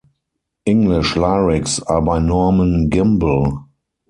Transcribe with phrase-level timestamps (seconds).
[0.65, 3.67] English lyrics are by Norman Gimbel.